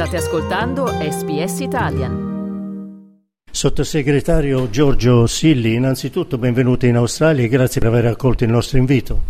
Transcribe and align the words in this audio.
State 0.00 0.16
ascoltando 0.16 0.86
SBS 0.86 1.60
Italian. 1.60 3.34
Sottosegretario 3.50 4.70
Giorgio 4.70 5.26
Silli, 5.26 5.74
innanzitutto 5.74 6.38
benvenuto 6.38 6.86
in 6.86 6.96
Australia 6.96 7.44
e 7.44 7.48
grazie 7.48 7.82
per 7.82 7.90
aver 7.90 8.06
accolto 8.06 8.44
il 8.44 8.50
nostro 8.50 8.78
invito. 8.78 9.22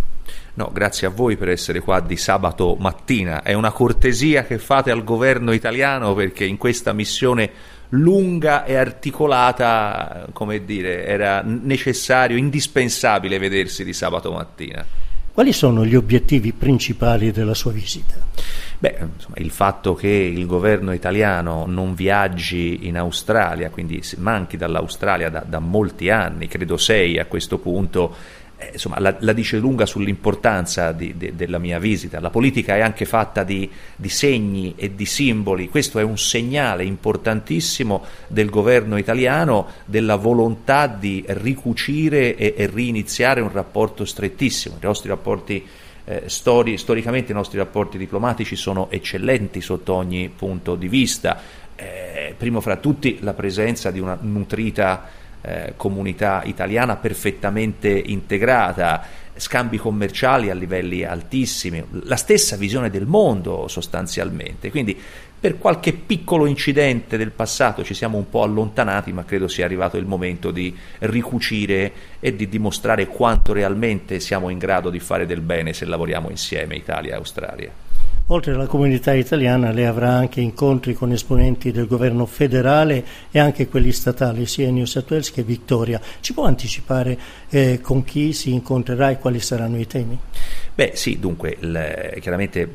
No, 0.55 0.71
grazie 0.73 1.09
a 1.09 1.11
voi 1.11 1.37
per 1.37 1.49
essere 1.49 1.81
qua 1.81 1.99
di 1.99 2.17
sabato 2.17 2.77
mattina. 2.79 3.43
È 3.43 3.53
una 3.53 3.73
cortesia 3.73 4.45
che 4.45 4.59
fate 4.59 4.93
al 4.93 5.03
governo 5.03 5.51
italiano 5.51 6.15
perché 6.15 6.45
in 6.45 6.57
questa 6.57 6.93
missione 6.93 7.51
lunga 7.89 8.65
e 8.65 8.77
articolata, 8.77 10.29
come 10.33 10.65
dire, 10.65 11.05
era 11.05 11.43
necessario, 11.43 12.37
indispensabile 12.37 13.39
vedersi 13.39 13.83
di 13.83 13.93
sabato 13.93 14.31
mattina. 14.31 14.87
Quali 15.33 15.53
sono 15.53 15.85
gli 15.85 15.97
obiettivi 15.97 16.53
principali 16.53 17.33
della 17.33 17.55
sua 17.55 17.73
visita? 17.73 18.15
Beh, 18.81 18.97
insomma, 19.15 19.37
il 19.37 19.51
fatto 19.51 19.95
che 19.95 20.09
il 20.09 20.47
governo 20.47 20.95
italiano 20.95 21.67
non 21.67 21.95
viaggi 21.95 22.87
in 22.87 22.97
Australia, 22.97 23.69
quindi 23.69 24.03
manchi 24.17 24.57
dall'Australia 24.57 25.29
da, 25.29 25.45
da 25.47 25.59
molti 25.59 26.09
anni, 26.09 26.49
credo 26.49 26.79
sei 26.79 27.19
a 27.19 27.27
questo 27.27 27.59
punto, 27.59 28.15
eh, 28.57 28.71
insomma, 28.73 28.99
la, 28.99 29.15
la, 29.21 29.35
dice 29.35 29.59
lunga 29.59 29.85
sull'importanza 29.85 30.93
di, 30.93 31.15
de, 31.15 31.35
della 31.37 31.59
mia 31.59 31.79
visita. 31.79 32.21
La 32.21 32.31
politica 32.31 32.75
è 32.75 32.81
anche 32.81 33.05
fatta 33.05 33.45
di, 33.45 33.71
di, 33.95 34.09
segni 34.09 34.73
e 34.77 34.95
di 34.95 35.05
simboli, 35.05 35.69
questo 35.69 35.99
è 35.99 36.03
un 36.03 36.17
segnale 36.17 36.83
importantissimo 36.83 38.03
del 38.29 38.49
governo 38.49 38.97
italiano 38.97 39.69
della 39.85 40.17
volontà 40.17 40.87
di 40.87 41.23
ricucire 41.27 42.35
e, 42.35 42.55
e 42.57 42.67
riniziare 42.67 43.43
un 43.43 43.53
rapporto 43.53 44.07
strettissimo. 44.07 44.77
I 44.81 44.87
nostri 44.87 45.11
rapporti 45.11 45.67
eh, 46.11 46.23
stori, 46.27 46.77
storicamente 46.77 47.31
i 47.31 47.35
nostri 47.35 47.57
rapporti 47.57 47.97
diplomatici 47.97 48.57
sono 48.57 48.91
eccellenti 48.91 49.61
sotto 49.61 49.95
ogni 49.95 50.29
punto 50.29 50.75
di 50.75 50.89
vista. 50.89 51.41
Eh, 51.77 52.35
primo 52.37 52.61
fra 52.61 52.77
tutti 52.77 53.19
la 53.21 53.33
presenza 53.33 53.93
di 53.93 54.01
una 54.01 54.19
nutrita 54.21 55.09
eh, 55.43 55.75
comunità 55.77 56.43
italiana 56.45 56.97
perfettamente 56.97 57.89
integrata, 57.89 59.03
scambi 59.37 59.79
commerciali 59.79 60.51
a 60.51 60.55
livelli 60.55 61.03
altissimi, 61.05 61.83
la 62.05 62.17
stessa 62.17 62.57
visione 62.57 62.91
del 62.91 63.07
mondo 63.07 63.69
sostanzialmente. 63.69 64.71
Quindi 64.71 64.99
per 65.41 65.57
qualche 65.57 65.95
piccolo 65.95 66.45
incidente 66.45 67.17
del 67.17 67.31
passato 67.31 67.83
ci 67.83 67.95
siamo 67.95 68.19
un 68.19 68.29
po' 68.29 68.43
allontanati, 68.43 69.11
ma 69.11 69.25
credo 69.25 69.49
sia 69.49 69.65
arrivato 69.65 69.97
il 69.97 70.05
momento 70.05 70.51
di 70.51 70.77
ricucire 70.99 71.93
e 72.21 72.37
di 72.37 72.47
dimostrare 72.47 73.07
quanto 73.07 73.55
realmente 73.55 74.21
siamo 74.21 74.51
in 74.51 74.59
grado 74.59 74.91
di 74.91 75.01
fare 75.01 75.25
del 75.25 75.41
bene 75.41 75.73
se 75.73 75.87
lavoriamo 75.87 76.29
insieme 76.29 76.77
Italia 76.77 77.13
e 77.13 77.17
Australia. 77.17 77.73
Oltre 78.33 78.53
alla 78.53 78.67
comunità 78.67 79.13
italiana 79.13 79.73
lei 79.73 79.87
avrà 79.87 80.11
anche 80.11 80.41
incontri 80.41 80.95
con 80.95 81.11
esponenti 81.11 81.73
del 81.73 81.89
governo 81.89 82.27
federale 82.27 83.05
e 83.29 83.41
anche 83.41 83.67
quelli 83.67 83.91
statali, 83.91 84.47
sia 84.47 84.71
New 84.71 84.85
South 84.85 85.11
Wales 85.11 85.33
che 85.33 85.43
Victoria. 85.43 86.01
Ci 86.21 86.33
può 86.33 86.45
anticipare 86.45 87.19
eh, 87.49 87.81
con 87.83 88.05
chi 88.05 88.33
si 88.33 88.53
incontrerà 88.53 89.11
e 89.11 89.19
quali 89.19 89.41
saranno 89.41 89.81
i 89.81 89.87
temi? 89.89 90.17
Beh 90.73 90.93
sì, 90.95 91.19
dunque, 91.19 91.57
il, 91.59 92.19
chiaramente 92.21 92.73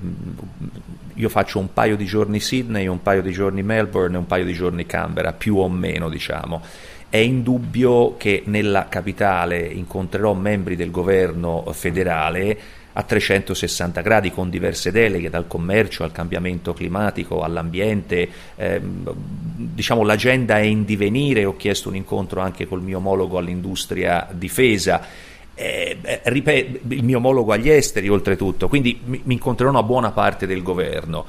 io 1.13 1.29
faccio 1.29 1.59
un 1.59 1.71
paio 1.71 1.95
di 1.95 2.03
giorni 2.03 2.41
Sydney, 2.41 2.87
un 2.87 3.01
paio 3.01 3.21
di 3.21 3.31
giorni 3.31 3.63
Melbourne 3.63 4.15
e 4.15 4.19
un 4.19 4.27
paio 4.27 4.43
di 4.43 4.53
giorni 4.53 4.85
Canberra, 4.85 5.31
più 5.31 5.55
o 5.55 5.69
meno 5.69 6.09
diciamo. 6.09 6.61
È 7.07 7.15
indubbio 7.15 8.17
che 8.17 8.43
nella 8.47 8.87
capitale 8.89 9.59
incontrerò 9.59 10.33
membri 10.33 10.75
del 10.75 10.91
governo 10.91 11.63
federale 11.71 12.83
a 12.97 13.03
360 13.03 14.01
gradi 14.01 14.31
con 14.31 14.49
diverse 14.49 14.91
deleghe 14.91 15.29
dal 15.29 15.47
commercio 15.47 16.03
al 16.03 16.13
cambiamento 16.13 16.73
climatico 16.73 17.41
all'ambiente. 17.41 18.27
Eh, 18.55 18.81
diciamo 18.81 20.03
l'agenda 20.03 20.59
è 20.59 20.63
in 20.63 20.85
divenire. 20.85 21.43
Ho 21.43 21.57
chiesto 21.57 21.89
un 21.89 21.95
incontro 21.95 22.39
anche 22.39 22.65
col 22.67 22.81
mio 22.81 22.97
omologo 22.97 23.37
all'industria 23.37 24.27
difesa. 24.31 25.05
Eh, 25.53 25.97
ripet- 26.23 26.79
il 26.87 27.03
mio 27.03 27.17
omologo 27.17 27.51
agli 27.51 27.69
esteri 27.69 28.07
oltretutto. 28.07 28.69
Quindi 28.69 29.01
mi, 29.03 29.21
mi 29.25 29.33
incontrerò 29.33 29.71
una 29.71 29.83
buona 29.83 30.11
parte 30.11 30.47
del 30.47 30.63
governo. 30.63 31.25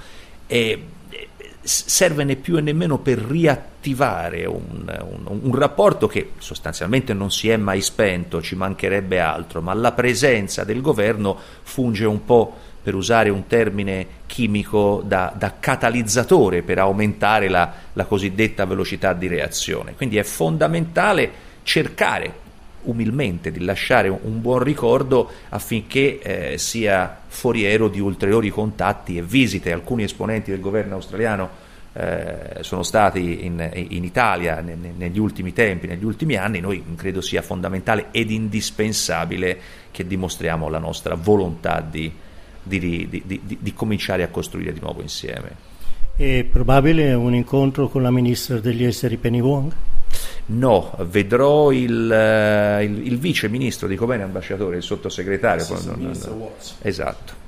E 0.46 0.82
serve 1.66 2.24
né 2.24 2.36
più 2.36 2.56
e 2.56 2.60
nemmeno 2.60 2.98
per 2.98 3.18
riattivare 3.18 4.44
un, 4.44 4.84
un, 5.26 5.40
un, 5.42 5.54
rapporto 5.54 6.06
che 6.06 6.30
sostanzialmente 6.38 7.12
non 7.12 7.30
si 7.30 7.48
è 7.48 7.56
mai 7.56 7.80
spento, 7.82 8.40
ci 8.40 8.54
mancherebbe 8.54 9.18
altro, 9.18 9.60
ma 9.60 9.74
la 9.74 9.92
presenza 9.92 10.64
del 10.64 10.80
governo 10.80 11.36
funge 11.62 12.04
un 12.04 12.24
po', 12.24 12.54
per 12.86 12.94
usare 12.94 13.30
un 13.30 13.48
termine 13.48 14.06
chimico, 14.26 15.02
da, 15.04 15.32
da 15.36 15.54
catalizzatore 15.58 16.62
per 16.62 16.78
aumentare 16.78 17.48
la, 17.48 17.72
la 17.92 18.04
cosiddetta 18.04 18.64
velocità 18.64 19.12
di 19.12 19.26
reazione. 19.26 19.94
Quindi 19.96 20.18
è 20.18 20.22
fondamentale 20.22 21.32
cercare 21.64 22.45
umilmente 22.86 23.52
di 23.52 23.64
lasciare 23.64 24.08
un 24.08 24.40
buon 24.40 24.62
ricordo 24.62 25.30
affinché 25.50 26.18
eh, 26.18 26.58
sia 26.58 27.20
foriero 27.26 27.88
di 27.88 28.00
ulteriori 28.00 28.50
contatti 28.50 29.16
e 29.16 29.22
visite. 29.22 29.72
Alcuni 29.72 30.02
esponenti 30.02 30.50
del 30.50 30.60
governo 30.60 30.94
australiano 30.94 31.64
eh, 31.92 32.62
sono 32.62 32.82
stati 32.82 33.44
in, 33.46 33.70
in 33.72 34.04
Italia 34.04 34.60
ne, 34.60 34.74
ne, 34.74 34.92
negli 34.94 35.18
ultimi 35.18 35.52
tempi, 35.52 35.86
negli 35.86 36.04
ultimi 36.04 36.36
anni, 36.36 36.60
noi 36.60 36.84
credo 36.94 37.20
sia 37.20 37.40
fondamentale 37.40 38.08
ed 38.10 38.30
indispensabile 38.30 39.58
che 39.90 40.06
dimostriamo 40.06 40.68
la 40.68 40.78
nostra 40.78 41.14
volontà 41.14 41.80
di, 41.80 42.12
di, 42.62 43.08
di, 43.08 43.58
di 43.60 43.74
cominciare 43.74 44.22
a 44.22 44.28
costruire 44.28 44.72
di 44.74 44.80
nuovo 44.80 45.00
insieme. 45.00 45.74
È 46.16 46.44
probabile 46.44 47.14
un 47.14 47.34
incontro 47.34 47.88
con 47.88 48.02
la 48.02 48.10
ministra 48.10 48.58
degli 48.58 48.84
esteri 48.84 49.16
Penny 49.16 49.40
Wong? 49.40 49.72
No, 50.48 50.92
vedrò 51.08 51.72
il, 51.72 51.90
uh, 51.90 52.82
il, 52.82 53.06
il 53.06 53.18
vice 53.18 53.48
ministro, 53.48 53.88
dico 53.88 54.06
bene 54.06 54.22
ambasciatore, 54.22 54.76
il 54.76 54.82
sottosegretario. 54.82 55.64
Sì, 55.64 55.86
non, 55.86 55.96
non, 55.98 56.48
esatto. 56.82 57.44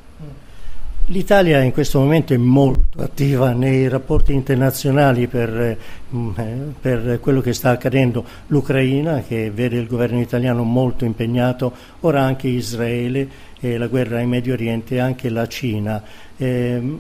L'Italia 1.11 1.63
in 1.63 1.73
questo 1.73 2.01
momento 2.01 2.35
è 2.35 2.37
molto 2.37 3.01
attiva 3.01 3.53
nei 3.53 3.89
rapporti 3.89 4.35
internazionali 4.35 5.27
per, 5.27 5.79
mm, 6.15 6.31
eh, 6.37 6.57
per, 6.79 7.19
quello 7.21 7.41
che 7.41 7.55
sta 7.55 7.71
accadendo. 7.71 8.23
L'Ucraina, 8.49 9.23
che 9.27 9.51
vede 9.51 9.79
il 9.79 9.87
governo 9.87 10.21
italiano 10.21 10.65
molto 10.65 11.07
impegnato, 11.07 11.73
ora 12.01 12.21
anche 12.21 12.49
Israele, 12.49 13.27
eh, 13.61 13.79
la 13.79 13.87
guerra 13.87 14.21
in 14.21 14.29
Medio 14.29 14.53
Oriente 14.53 14.97
e 14.97 14.99
anche 14.99 15.31
la 15.31 15.47
Cina. 15.47 16.03
Eh, 16.37 16.99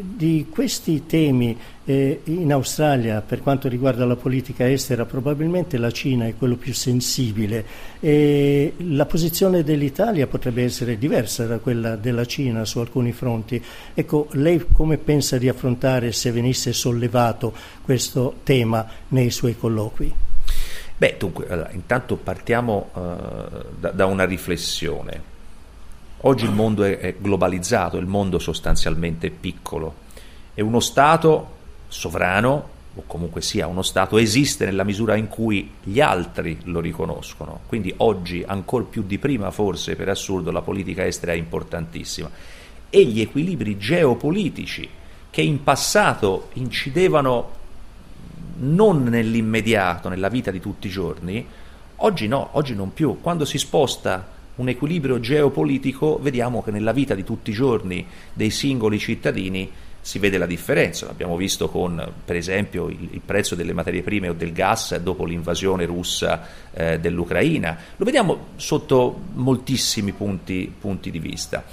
di 0.00 0.46
questi 0.50 1.04
temi 1.06 1.56
eh, 1.84 2.20
in 2.24 2.52
Australia, 2.52 3.20
per 3.20 3.42
quanto 3.42 3.68
riguarda 3.68 4.06
la 4.06 4.16
politica 4.16 4.68
estera, 4.68 5.04
probabilmente 5.04 5.76
la 5.76 5.90
Cina 5.90 6.26
è 6.26 6.34
quello 6.36 6.56
più 6.56 6.72
sensibile 6.72 7.64
e 8.00 8.74
la 8.78 9.06
posizione 9.06 9.62
dell'Italia 9.62 10.26
potrebbe 10.26 10.62
essere 10.62 10.96
diversa 10.96 11.46
da 11.46 11.58
quella 11.58 11.96
della 11.96 12.24
Cina 12.24 12.64
su 12.64 12.78
alcuni 12.78 13.12
fronti. 13.12 13.62
Ecco, 13.94 14.28
lei 14.32 14.64
come 14.72 14.96
pensa 14.96 15.38
di 15.38 15.48
affrontare 15.48 16.12
se 16.12 16.30
venisse 16.30 16.72
sollevato 16.72 17.52
questo 17.82 18.36
tema 18.44 18.86
nei 19.08 19.30
suoi 19.30 19.56
colloqui? 19.56 20.12
Beh, 20.96 21.16
dunque, 21.18 21.46
allora, 21.48 21.70
intanto 21.72 22.16
partiamo 22.16 22.90
uh, 22.92 23.00
da, 23.78 23.90
da 23.90 24.06
una 24.06 24.24
riflessione. 24.24 25.31
Oggi 26.24 26.44
il 26.44 26.52
mondo 26.52 26.84
è, 26.84 26.98
è 26.98 27.14
globalizzato, 27.18 27.96
il 27.96 28.06
mondo 28.06 28.38
sostanzialmente 28.38 29.26
è 29.26 29.30
piccolo 29.30 29.94
e 30.54 30.62
uno 30.62 30.78
Stato 30.78 31.60
sovrano, 31.88 32.68
o 32.94 33.02
comunque 33.06 33.40
sia 33.40 33.66
uno 33.66 33.82
Stato, 33.82 34.18
esiste 34.18 34.64
nella 34.64 34.84
misura 34.84 35.16
in 35.16 35.26
cui 35.26 35.72
gli 35.82 36.00
altri 36.00 36.58
lo 36.64 36.78
riconoscono. 36.78 37.60
Quindi 37.66 37.92
oggi, 37.98 38.44
ancora 38.46 38.84
più 38.84 39.02
di 39.02 39.18
prima 39.18 39.50
forse, 39.50 39.96
per 39.96 40.10
assurdo, 40.10 40.52
la 40.52 40.62
politica 40.62 41.04
estera 41.04 41.32
è 41.32 41.36
importantissima. 41.36 42.30
E 42.88 43.04
gli 43.04 43.20
equilibri 43.20 43.76
geopolitici 43.76 44.88
che 45.28 45.42
in 45.42 45.64
passato 45.64 46.50
incidevano 46.52 47.60
non 48.58 49.02
nell'immediato, 49.04 50.08
nella 50.08 50.28
vita 50.28 50.52
di 50.52 50.60
tutti 50.60 50.86
i 50.86 50.90
giorni, 50.90 51.44
oggi 51.96 52.28
no, 52.28 52.50
oggi 52.52 52.76
non 52.76 52.92
più. 52.92 53.20
Quando 53.20 53.44
si 53.44 53.58
sposta 53.58 54.24
un 54.56 54.68
equilibrio 54.68 55.18
geopolitico, 55.18 56.18
vediamo 56.20 56.62
che 56.62 56.70
nella 56.70 56.92
vita 56.92 57.14
di 57.14 57.24
tutti 57.24 57.50
i 57.50 57.54
giorni 57.54 58.06
dei 58.32 58.50
singoli 58.50 58.98
cittadini 58.98 59.70
si 60.02 60.18
vede 60.18 60.36
la 60.36 60.46
differenza. 60.46 61.06
L'abbiamo 61.06 61.36
visto 61.36 61.68
con, 61.68 62.12
per 62.24 62.36
esempio, 62.36 62.88
il, 62.88 63.08
il, 63.12 63.20
prezzo 63.24 63.54
delle 63.54 63.72
materie 63.72 64.02
prime 64.02 64.28
o 64.28 64.32
del 64.32 64.52
gas 64.52 64.96
dopo 64.96 65.24
l'invasione 65.24 65.86
russa 65.86 66.46
eh, 66.72 66.98
dell'Ucraina. 66.98 67.78
Lo 67.96 68.04
vediamo 68.04 68.48
sotto 68.56 69.20
moltissimi 69.34 70.12
punti, 70.12 70.70
punti 70.78 71.10
di 71.10 71.20
vista. 71.20 71.64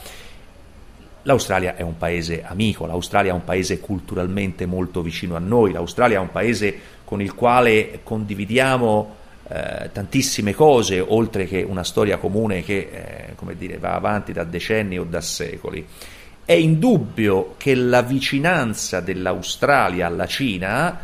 L'Australia 1.24 1.76
è 1.76 1.82
un 1.82 1.98
paese 1.98 2.44
amico, 2.44 2.86
l'Australia 2.86 3.32
è 3.32 3.34
un 3.34 3.44
paese 3.44 3.80
culturalmente 3.80 4.66
molto 4.66 5.02
vicino 5.02 5.36
a 5.36 5.40
noi, 5.40 5.74
l'Australia 5.74 6.18
è 6.18 6.22
un 6.22 6.32
paese 6.32 6.80
con 7.04 7.22
il 7.22 7.34
quale 7.34 8.00
condividiamo 8.04 9.18
eh, 9.50 9.90
tantissime 9.92 10.54
cose, 10.54 11.00
oltre 11.00 11.46
che 11.46 11.64
una 11.64 11.84
storia 11.84 12.18
comune 12.18 12.64
che 12.64 13.34
eh, 13.36 13.56
dire, 13.56 13.78
va 13.78 13.96
avanti 13.96 14.32
da 14.32 14.44
decenni 14.44 15.00
o 15.00 15.04
da 15.04 15.22
secoli. 15.22 15.86
è 16.46 16.54
indubbio 16.54 17.56
che 17.58 17.76
la 17.76 18.02
vicinanza 18.02 19.00
dell'Australia 19.02 20.08
alla 20.08 20.26
Cina 20.26 21.00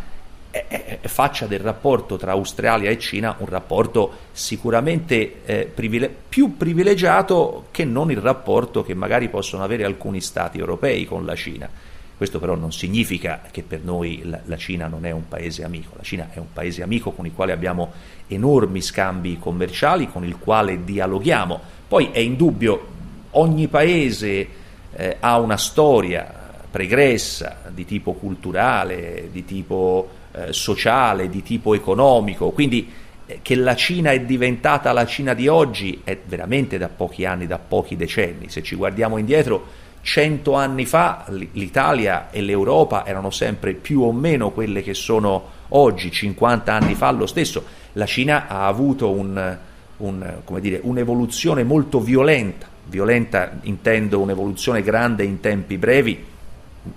eh, 0.51 0.99
eh, 1.01 1.07
faccia 1.07 1.47
del 1.47 1.59
rapporto 1.59 2.15
tra 2.17 2.31
Australia 2.31 2.89
e 2.89 2.97
Cina 2.97 3.35
un 3.39 3.47
rapporto 3.47 4.11
sicuramente 4.31 5.43
eh, 5.45 5.65
privile- 5.65 6.13
più 6.29 6.55
privilegiato 6.55 7.67
che 7.71 7.83
non 7.83 8.09
il 8.09 8.19
rapporto 8.19 8.81
che 8.83 8.93
magari 8.93 9.27
possono 9.27 9.63
avere 9.63 9.83
alcuni 9.83 10.21
stati 10.21 10.57
europei 10.57 11.05
con 11.05 11.25
la 11.25 11.35
Cina. 11.35 11.69
Questo 12.17 12.39
però 12.39 12.55
non 12.55 12.71
significa 12.71 13.41
che 13.51 13.61
per 13.61 13.81
noi 13.83 14.21
la, 14.23 14.39
la, 14.45 14.55
Cina 14.55 14.87
non 14.87 15.05
è 15.05 15.11
un 15.11 15.27
paese 15.27 15.65
amico, 15.65 15.93
la 15.97 16.03
Cina 16.03 16.29
è 16.31 16.37
un 16.37 16.53
paese 16.53 16.81
amico 16.81 17.11
con 17.11 17.25
il 17.25 17.33
quale 17.33 17.51
abbiamo 17.51 17.91
enormi 18.27 18.81
scambi 18.81 19.37
commerciali, 19.37 20.09
con 20.09 20.23
il 20.23 20.37
quale 20.37 20.83
dialoghiamo. 20.85 21.59
Poi 21.87 22.09
è 22.11 22.19
indubbio, 22.19 22.87
ogni 23.31 23.67
paese 23.67 24.47
eh, 24.93 25.17
ha 25.19 25.37
una 25.39 25.57
storia 25.57 26.43
pregressa 26.71 27.63
di 27.69 27.85
tipo 27.85 28.13
culturale, 28.13 29.29
di 29.31 29.43
tipo 29.43 30.09
eh, 30.31 30.53
sociale, 30.53 31.29
di 31.29 31.43
tipo 31.43 31.73
economico, 31.73 32.51
quindi 32.51 32.91
eh, 33.25 33.39
che 33.41 33.55
la 33.55 33.75
Cina 33.75 34.11
è 34.11 34.21
diventata 34.21 34.91
la 34.91 35.05
Cina 35.05 35.33
di 35.33 35.47
oggi 35.47 36.01
è 36.03 36.17
veramente 36.25 36.77
da 36.77 36.87
pochi 36.87 37.25
anni, 37.25 37.47
da 37.47 37.59
pochi 37.59 37.95
decenni. 37.95 38.49
Se 38.49 38.61
ci 38.63 38.75
guardiamo 38.75 39.17
indietro, 39.17 39.83
cento 40.05 40.53
anni 40.53 40.85
fa 40.85 41.25
l'Italia 41.29 42.29
e 42.29 42.41
l'Europa 42.41 43.07
erano 43.07 43.31
sempre 43.31 43.73
più 43.73 44.01
o 44.01 44.11
meno 44.11 44.51
quelle 44.51 44.83
che 44.83 44.93
sono 44.93 45.49
oggi, 45.69 46.11
50 46.11 46.71
anni 46.71 46.93
fa 46.93 47.09
lo 47.09 47.25
stesso. 47.25 47.65
La 47.93 48.05
Cina 48.05 48.45
ha 48.47 48.67
avuto 48.67 49.09
un, 49.09 49.57
un, 49.97 50.41
dire, 50.59 50.79
un'evoluzione 50.83 51.63
molto 51.63 51.99
violenta 51.99 52.67
violenta 52.87 53.57
intendo 53.63 54.21
un'evoluzione 54.21 54.83
grande 54.83 55.23
in 55.23 55.39
tempi 55.39 55.79
brevi 55.79 56.23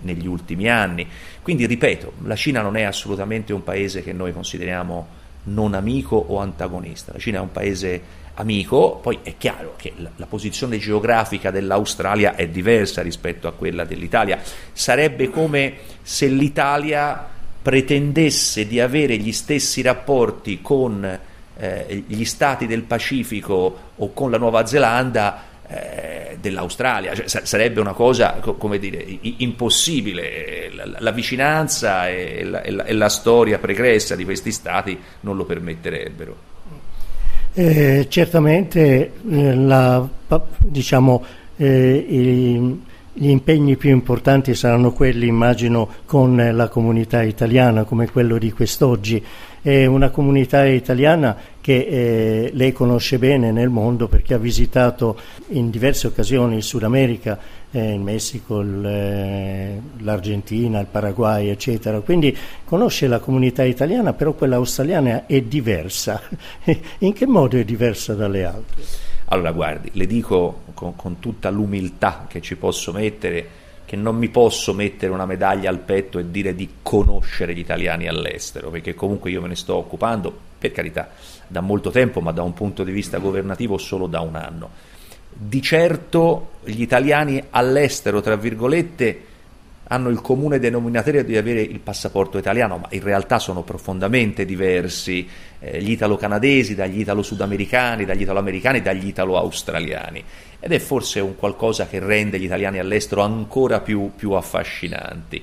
negli 0.02 0.26
ultimi 0.26 0.69
anni. 0.69 1.06
Quindi 1.40 1.64
ripeto, 1.64 2.12
la 2.25 2.37
Cina 2.37 2.60
non 2.60 2.76
è 2.76 2.82
assolutamente 2.82 3.55
un 3.55 3.64
paese 3.64 4.02
che 4.02 4.12
noi 4.12 4.34
consideriamo 4.34 5.16
non 5.44 5.72
amico 5.72 6.16
o 6.16 6.40
antagonista, 6.40 7.12
la 7.14 7.19
Cina 7.19 7.38
è 7.38 7.40
un 7.40 7.52
paese 7.52 8.02
amico, 8.38 8.99
poi 9.02 9.19
è 9.23 9.35
chiaro 9.37 9.75
che 9.76 9.93
la, 9.96 10.26
posizione 10.26 10.79
geografica 10.79 11.50
dell'Australia 11.50 12.37
è 12.37 12.49
diversa 12.49 13.02
rispetto 13.02 13.49
a 13.49 13.52
quella 13.52 13.85
dell'Italia, 13.85 14.40
sarebbe 14.73 15.29
come 15.29 15.75
se 16.02 16.26
l'Italia 16.26 17.26
pretendesse 17.61 18.67
di 18.67 18.81
avere 18.81 19.17
gli 19.17 19.32
stessi 19.32 19.82
rapporti 19.82 20.62
con 20.62 21.19
eh, 21.56 22.05
gli 22.06 22.25
stati 22.25 22.67
del 22.67 22.82
Pacifico 22.82 23.79
o 23.96 24.12
con 24.12 24.31
la 24.31 24.38
Nuova 24.38 24.64
Zelanda 24.64 25.43
eh, 25.67 26.38
dell'Australia, 26.41 27.14
cioè, 27.14 27.44
sarebbe 27.44 27.81
una 27.81 27.93
cosa 27.93 28.34
come 28.34 28.79
dire, 28.79 29.05
impossibile, 29.20 30.70
la, 30.73 30.96
la 30.99 31.11
vicinanza 31.11 32.08
e 32.08 32.44
la, 32.44 32.62
e, 32.62 32.70
la, 32.70 32.84
e 32.84 32.93
la, 32.93 33.08
storia 33.08 33.58
pregressa 33.58 34.14
di 34.14 34.25
questi 34.25 34.52
stati 34.52 34.99
non 35.20 35.37
lo 35.37 35.44
permetterebbero. 35.44 36.56
Eh, 37.54 38.06
certamente 38.08 39.12
eh, 39.30 39.54
la, 39.54 40.06
diciamo, 40.58 41.24
eh, 41.56 42.06
i, 42.08 42.80
gli 43.19 43.31
impegni 43.31 43.76
più 43.76 43.91
importanti 43.91 44.55
saranno 44.55 44.93
quelli, 44.93 45.26
immagino, 45.26 45.88
con 46.05 46.37
la 46.53 46.69
comunità 46.69 47.23
italiana, 47.23 47.82
come 47.82 48.09
quello 48.09 48.38
di 48.38 48.53
quest'oggi 48.53 49.23
è 49.61 49.87
una 49.87 50.11
comunità 50.11 50.65
italiana 50.65 51.37
che 51.61 51.75
eh, 51.75 52.50
lei 52.55 52.73
conosce 52.73 53.19
bene 53.19 53.50
nel 53.50 53.69
mondo 53.69 54.09
perché 54.09 54.35
ha 54.35 54.38
visitato 54.38 55.19
in 55.49 55.69
diverse 55.69 56.06
occasioni 56.06 56.56
il 56.56 56.62
Sud 56.62 56.85
America, 56.85 57.38
eh, 57.70 57.93
il 57.93 58.00
Messico, 58.00 58.61
il, 58.61 58.87
eh, 58.87 59.81
l'Argentina, 59.99 60.79
il 60.81 60.87
Paraguay, 60.87 61.49
eccetera. 61.49 62.00
Quindi 62.00 62.35
conosce 62.65 63.09
la 63.09 63.19
comunità 63.19 63.65
italiana, 63.65 64.12
però 64.12 64.32
quella 64.32 64.56
australiana 64.56 65.26
è 65.26 65.41
diversa. 65.43 66.23
in 67.00 67.12
che 67.12 67.26
modo 67.26 67.59
è 67.59 67.65
diversa 67.65 68.15
dalle 68.15 68.44
altre? 68.44 68.82
Allora, 69.30 69.52
guardi, 69.52 69.90
le 69.92 70.06
dico 70.06 70.62
con, 70.75 70.96
con 70.96 71.19
tutta 71.19 71.50
l'umiltà 71.50 72.26
che 72.28 72.40
ci 72.40 72.56
posso 72.56 72.92
mettere 72.92 73.66
che 73.88 73.96
non 73.96 74.16
mi 74.16 74.28
posso 74.28 74.75
mettere 74.75 75.10
una 75.12 75.25
medaglia 75.25 75.70
al 75.70 75.78
petto 75.78 76.19
e 76.19 76.30
dire 76.30 76.54
di 76.54 76.69
conoscere 76.82 77.54
gli 77.54 77.60
italiani 77.60 78.06
all'estero, 78.06 78.69
perché 78.69 78.94
comunque 78.94 79.30
io 79.30 79.40
me 79.40 79.48
ne 79.48 79.56
sto 79.56 79.76
occupando, 79.76 80.30
per 80.58 80.72
carità, 80.72 81.08
da 81.46 81.62
molto 81.62 81.90
tempo, 81.90 82.20
ma 82.20 82.30
da 82.32 82.42
un 82.42 82.52
punto 82.52 82.84
di 82.84 82.92
vista 82.92 83.16
governativo 83.16 83.78
solo 83.78 84.06
da 84.06 84.20
un 84.20 84.36
anno. 84.36 84.70
Di 85.32 85.62
certo 85.62 86.50
gli 86.64 86.82
italiani 86.82 87.42
all'estero, 87.48 88.20
tra 88.20 88.36
virgolette, 88.36 89.24
hanno 89.88 90.08
il 90.08 90.20
comune 90.20 90.58
denominatore 90.58 91.25
di 91.25 91.37
avere 91.37 91.61
il 91.61 91.81
passaporto 91.81 92.38
italiano, 92.38 92.79
ma 92.79 92.88
in 92.90 93.02
realtà 93.02 93.38
sono 93.38 93.62
profondamente 93.62 94.44
diversi 94.44 95.29
eh, 95.61 95.82
gli 95.82 95.90
italo-canadesi 95.90 96.75
dagli 96.75 97.00
italo-sudamericani, 97.00 98.05
dagli 98.05 98.23
italo-americani, 98.23 98.82
dagli 98.82 99.08
italo-australiani 99.08 100.25
ed 100.61 100.73
è 100.73 100.79
forse 100.79 101.20
un 101.20 101.37
qualcosa 101.37 101.87
che 101.87 102.00
rende 102.00 102.38
gli 102.38 102.44
italiani 102.44 102.79
all'estero 102.79 103.23
ancora 103.23 103.81
più, 103.81 104.12
più 104.17 104.32
affascinanti. 104.32 105.43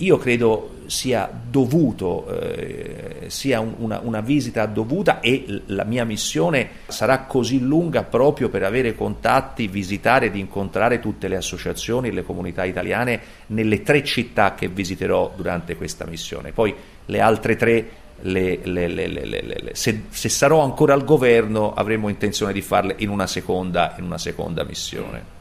Io 0.00 0.16
credo 0.18 0.78
sia 0.86 1.30
dovuto, 1.50 2.26
eh, 2.40 3.24
sia 3.28 3.60
un, 3.60 3.74
una, 3.78 4.00
una, 4.02 4.20
visita 4.20 4.66
dovuta 4.66 5.20
e 5.20 5.62
la 5.66 5.84
mia 5.84 6.04
missione 6.04 6.68
sarà 6.88 7.20
così 7.20 7.60
lunga 7.60 8.02
proprio 8.02 8.48
per 8.48 8.64
avere 8.64 8.94
contatti, 8.94 9.68
visitare 9.68 10.26
ed 10.26 10.36
incontrare 10.36 11.00
tutte 11.00 11.28
le 11.28 11.36
associazioni 11.36 12.08
e 12.08 12.12
le 12.12 12.24
comunità 12.24 12.64
italiane 12.64 13.20
nelle 13.48 13.82
tre 13.82 14.02
città 14.02 14.54
che 14.54 14.68
visiterò 14.68 15.32
durante 15.36 15.76
questa 15.76 16.06
missione. 16.06 16.52
Poi 16.52 16.74
le 17.06 17.20
altre 17.20 17.56
tre 17.56 17.88
le, 18.22 18.60
le, 18.64 18.88
le, 18.88 19.70
se, 19.72 20.02
se, 20.10 20.28
sarò 20.28 20.60
ancora 20.60 20.92
al 20.92 21.04
governo 21.04 21.72
avremo 21.72 22.08
intenzione 22.08 22.52
di 22.52 22.60
farle 22.60 22.94
in 22.98 23.08
una 23.08 23.26
seconda, 23.26 23.94
in 23.98 24.04
una 24.04 24.18
seconda 24.18 24.64
missione. 24.64 25.39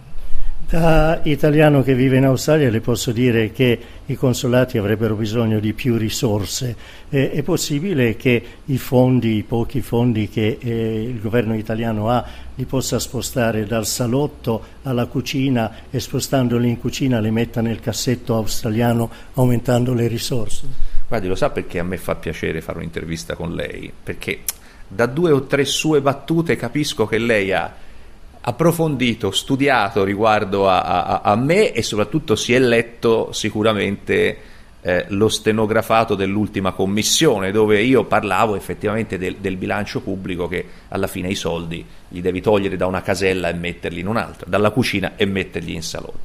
Da 0.70 1.22
italiano 1.24 1.82
che 1.82 1.96
vive 1.96 2.18
in 2.18 2.26
Australia 2.26 2.70
le 2.70 2.80
posso 2.80 3.12
dire 3.12 3.52
che 3.52 3.80
i 4.06 4.14
consolati 4.14 4.78
avrebbero 4.78 5.16
bisogno 5.16 5.60
di 5.60 5.74
più 5.74 5.98
risorse. 5.98 6.76
Eh, 7.10 7.32
è 7.32 7.42
possibile 7.42 8.16
che 8.16 8.44
i 8.66 8.78
fondi, 8.78 9.38
i 9.38 9.42
pochi 9.42 9.82
fondi 9.82 10.30
che 10.30 10.60
eh, 10.62 11.02
il 11.02 11.20
governo 11.20 11.56
italiano 11.56 12.12
ha, 12.12 12.24
li 12.54 12.66
possa 12.66 13.00
spostare 13.00 13.66
dal 13.66 13.88
salotto 13.88 14.64
alla 14.84 15.08
cucina 15.08 15.90
e 15.90 16.00
spostandoli 16.00 16.70
in 16.70 16.78
cucina 16.78 17.20
li 17.20 17.32
metta 17.32 17.62
nel 17.62 17.80
cassetto 17.80 18.36
australiano 18.36 19.10
aumentando 19.34 19.96
le 19.96 20.06
risorse? 20.06 20.68
Guardi, 21.08 21.28
lo 21.28 21.34
sa 21.34 21.50
perché 21.50 21.80
a 21.80 21.84
me 21.84 21.98
fa 21.98 22.14
piacere 22.14 22.62
fare 22.62 22.78
un'intervista 22.78 23.34
con 23.34 23.56
lei? 23.56 23.92
Perché 24.04 24.42
da 24.88 25.08
due 25.08 25.32
o 25.32 25.46
tre 25.46 25.66
sue 25.66 26.00
battute 26.00 26.56
capisco 26.56 27.08
che 27.08 27.18
lei 27.18 27.54
ha 27.54 27.88
approfondito, 28.50 29.32
studiato 29.32 30.04
riguardo 30.04 30.70
a, 30.70 30.82
a, 30.82 31.22
a 31.22 31.36
me 31.36 31.72
e 31.72 31.82
soprattutto 31.84 32.36
si 32.36 32.54
è 32.54 32.60
letto 32.60 33.32
sicuramente 33.32 34.38
eh, 34.82 35.06
lo 35.10 35.30
stenografato 35.30 36.16
dell'ultima 36.16 36.72
commissione 36.72 37.52
dove 37.52 37.82
io 37.82 38.06
parlavo 38.06 38.56
effettivamente 38.56 39.18
del, 39.18 39.36
del, 39.38 39.58
bilancio 39.58 40.02
pubblico 40.02 40.48
che 40.48 40.66
alla 40.90 41.08
fine 41.08 41.28
i 41.28 41.36
soldi 41.36 41.86
li 42.10 42.22
devi 42.22 42.42
togliere 42.42 42.78
da 42.78 42.88
una 42.88 43.02
casella 43.02 43.50
e 43.50 43.54
metterli 43.54 44.00
in 44.00 44.08
un'altra, 44.08 44.48
dalla 44.50 44.72
cucina 44.72 45.14
e 45.16 45.26
metterli 45.26 45.74
in 45.74 45.84
salone. 45.84 46.18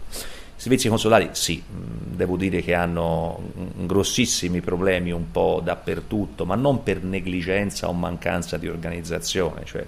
Servizi 0.57 0.89
consolari 0.89 1.31
sì, 1.33 1.63
mm, 1.63 2.15
devo 2.15 2.37
dire 2.37 2.63
che 2.63 2.75
hanno 2.75 3.51
grossissimi 3.75 4.61
problemi 4.61 5.11
un 5.11 5.31
po' 5.31 5.61
dappertutto, 5.63 6.47
ma 6.47 6.55
non 6.55 6.83
per 6.83 7.03
negligenza 7.03 7.89
o 7.89 7.93
mancanza 7.93 8.57
di 8.57 8.69
organizzazione, 8.69 9.65
cioè 9.65 9.85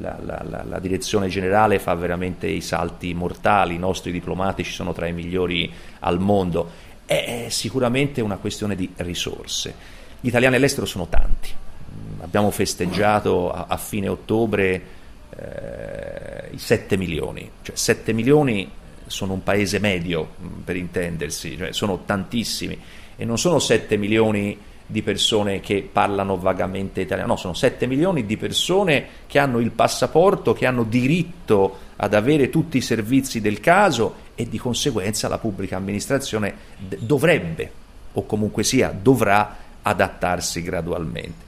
la, 0.00 0.18
la, 0.20 0.64
la, 0.64 0.78
direzione 0.78 1.28
generale 1.28 1.78
fa 1.78 1.94
veramente 1.94 2.46
i 2.46 2.60
salti 2.60 3.14
mortali, 3.14 3.74
i 3.74 3.78
nostri 3.78 4.12
diplomatici 4.12 4.72
sono 4.72 4.92
tra 4.92 5.06
i 5.06 5.12
migliori 5.12 5.72
al 6.00 6.18
mondo, 6.20 6.70
è 7.06 7.46
sicuramente 7.50 8.20
una 8.20 8.36
questione 8.36 8.74
di 8.74 8.90
risorse. 8.96 9.74
Gli 10.20 10.28
italiani 10.28 10.56
all'estero 10.56 10.86
sono 10.86 11.06
tanti, 11.08 11.50
mm, 11.50 12.20
abbiamo 12.22 12.50
festeggiato 12.50 13.52
a, 13.52 13.66
a 13.68 13.76
fine 13.76 14.08
ottobre 14.08 14.82
eh, 15.30 16.48
i 16.50 16.58
7 16.58 16.96
milioni, 16.96 17.50
cioè 17.62 17.76
7 17.76 18.12
milioni 18.12 18.70
sono 19.06 19.34
un 19.34 19.42
paese 19.42 19.78
medio, 19.78 20.34
mm, 20.40 20.60
per 20.62 20.76
intendersi, 20.76 21.56
cioè 21.56 21.72
sono 21.72 22.02
tantissimi. 22.04 22.78
E 23.16 23.24
non 23.24 23.38
sono 23.38 23.60
7 23.60 23.96
milioni 23.96 24.58
di 24.86 25.02
persone 25.02 25.60
che 25.60 25.88
parlano 25.90 26.36
vagamente 26.36 27.00
italiano, 27.00 27.32
no, 27.32 27.36
sono 27.36 27.54
7 27.54 27.86
milioni 27.86 28.26
di 28.26 28.36
persone 28.36 29.06
che 29.26 29.38
hanno 29.38 29.58
il 29.58 29.70
passaporto, 29.70 30.52
che 30.52 30.66
hanno 30.66 30.84
diritto 30.84 31.78
ad 31.96 32.12
avere 32.12 32.50
tutti 32.50 32.76
i 32.76 32.82
servizi 32.82 33.40
del 33.40 33.60
caso 33.60 34.22
e 34.34 34.48
di 34.48 34.58
conseguenza 34.58 35.28
la 35.28 35.38
pubblica 35.38 35.76
amministrazione 35.76 36.54
dovrebbe, 36.98 37.70
o 38.12 38.26
comunque 38.26 38.62
sia, 38.62 38.94
dovrà 38.96 39.56
adattarsi 39.82 40.62
gradualmente. 40.62 41.42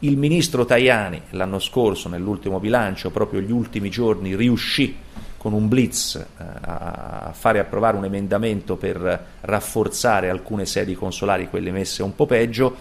Il 0.00 0.16
ministro 0.16 0.64
Tajani 0.64 1.20
l'anno 1.30 1.58
scorso, 1.58 2.08
nell'ultimo 2.08 2.58
bilancio, 2.58 3.10
proprio 3.10 3.40
gli 3.40 3.52
ultimi 3.52 3.90
giorni, 3.90 4.34
riuscì 4.34 4.96
con 5.40 5.54
un 5.54 5.68
blitz 5.68 6.16
eh, 6.16 6.44
a 6.60 7.30
fare 7.32 7.60
approvare 7.60 7.96
un 7.96 8.04
emendamento 8.04 8.76
per 8.76 9.24
rafforzare 9.40 10.28
alcune 10.28 10.66
sedi 10.66 10.94
consolari, 10.94 11.48
quelle 11.48 11.70
messe 11.70 12.02
un 12.02 12.14
po' 12.14 12.26
peggio. 12.26 12.76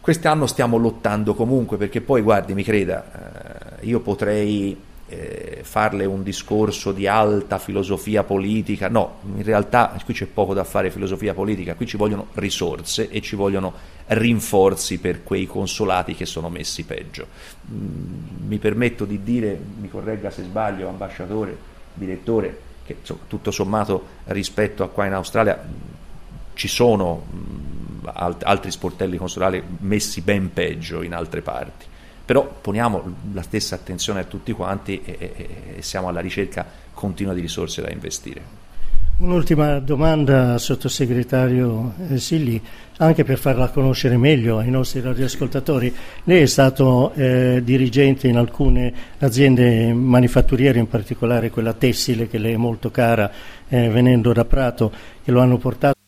Quest'anno 0.00 0.46
stiamo 0.46 0.76
lottando 0.76 1.34
comunque 1.34 1.78
perché 1.78 2.00
poi, 2.00 2.22
guardi, 2.22 2.54
mi 2.54 2.62
creda, 2.62 3.80
eh, 3.80 3.86
io 3.86 3.98
potrei 3.98 4.80
eh, 5.08 5.58
farle 5.62 6.04
un 6.04 6.22
discorso 6.22 6.92
di 6.92 7.08
alta 7.08 7.58
filosofia 7.58 8.22
politica, 8.22 8.88
no, 8.88 9.18
in 9.34 9.42
realtà 9.42 9.92
qui 10.04 10.14
c'è 10.14 10.26
poco 10.26 10.54
da 10.54 10.62
fare 10.62 10.92
filosofia 10.92 11.34
politica, 11.34 11.74
qui 11.74 11.86
ci 11.86 11.96
vogliono 11.96 12.28
risorse 12.34 13.10
e 13.10 13.20
ci 13.20 13.34
vogliono 13.34 13.72
rinforzi 14.06 14.98
per 14.98 15.24
quei 15.24 15.46
consolati 15.46 16.14
che 16.14 16.24
sono 16.24 16.50
messi 16.50 16.84
peggio. 16.84 17.26
Mm, 17.68 18.46
mi 18.46 18.58
permetto 18.58 19.04
di 19.04 19.24
dire, 19.24 19.58
mi 19.80 19.90
corregga 19.90 20.30
se 20.30 20.44
sbaglio, 20.44 20.88
ambasciatore, 20.88 21.78
direttore, 22.00 22.60
che 22.84 22.96
insomma, 23.00 23.20
tutto 23.28 23.50
sommato 23.50 24.06
rispetto 24.24 24.82
a 24.82 24.88
qua 24.88 25.06
in 25.06 25.12
Australia 25.12 25.62
ci 26.54 26.68
sono 26.68 27.24
alt- 28.04 28.42
altri 28.42 28.70
sportelli 28.70 29.16
consolari 29.16 29.62
messi 29.78 30.20
ben 30.20 30.52
peggio 30.52 31.02
in 31.02 31.14
altre 31.14 31.42
parti 31.42 31.86
però 32.30 32.46
poniamo 32.48 33.16
la 33.32 33.42
stessa 33.42 33.74
attenzione 33.74 34.20
a 34.20 34.22
tutti 34.22 34.52
quanti 34.52 35.02
e, 35.02 35.16
e, 35.18 35.74
e 35.78 35.82
siamo 35.82 36.06
alla 36.06 36.20
ricerca 36.20 36.64
continua 36.94 37.34
di 37.34 37.40
risorse 37.40 37.82
da 37.82 37.90
investire. 37.90 38.40
Un'ultima 39.20 39.80
domanda, 39.80 40.56
sottosegretario 40.56 41.92
eh, 42.08 42.18
Silli, 42.18 42.58
anche 42.96 43.22
per 43.22 43.36
farla 43.36 43.68
conoscere 43.68 44.16
meglio 44.16 44.56
ai 44.56 44.70
nostri 44.70 45.02
radioascoltatori. 45.02 45.94
Lei 46.24 46.40
è 46.40 46.46
stato 46.46 47.12
eh, 47.12 47.60
dirigente 47.62 48.28
in 48.28 48.38
alcune 48.38 48.90
aziende 49.18 49.92
manifatturiere, 49.92 50.78
in 50.78 50.88
particolare 50.88 51.50
quella 51.50 51.74
tessile 51.74 52.28
che 52.28 52.38
le 52.38 52.54
è 52.54 52.56
molto 52.56 52.90
cara, 52.90 53.30
eh, 53.68 53.90
venendo 53.90 54.32
da 54.32 54.46
Prato, 54.46 54.90
che 55.22 55.30
lo 55.30 55.40
hanno 55.42 55.58
portato 55.58 55.99